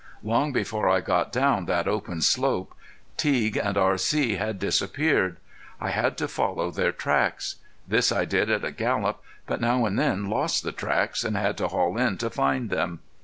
[0.23, 2.73] Long before I got down that open slope
[3.17, 4.37] Teague and R.C.
[4.37, 5.37] had disappeared.
[5.79, 7.57] I had to follow their tracks.
[7.87, 11.55] This I did at a gallop, but now and then lost the tracks, and had
[11.57, 13.01] to haul in to find them.